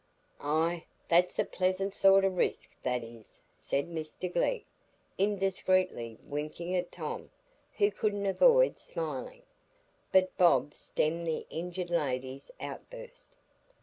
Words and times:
"Ay, 0.39 0.85
that's 1.07 1.37
a 1.37 1.45
pleasant 1.45 1.93
sort 1.93 2.25
o'risk, 2.25 2.71
that 2.81 3.03
is," 3.03 3.39
said 3.55 3.87
Mr 3.87 4.33
Glegg, 4.33 4.65
indiscreetly 5.19 6.17
winking 6.23 6.75
at 6.75 6.91
Tom, 6.91 7.29
who 7.77 7.91
couldn't 7.91 8.25
avoid 8.25 8.79
smiling. 8.79 9.43
But 10.11 10.35
Bob 10.39 10.73
stemmed 10.73 11.27
the 11.27 11.45
injured 11.51 11.91
lady's 11.91 12.49
outburst. 12.59 13.35